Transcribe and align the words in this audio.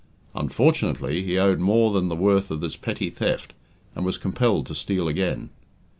Unfortunately, 0.33 1.21
he 1.21 1.37
owed 1.37 1.59
more 1.59 1.91
than 1.93 2.09
the 2.09 2.15
worth 2.15 2.49
of 2.49 2.59
this 2.59 2.75
petty 2.75 3.11
theft, 3.11 3.53
and 3.95 4.03
was 4.03 4.17
compelled 4.17 4.65
to 4.65 4.73
steal 4.73 5.07
again. 5.07 5.51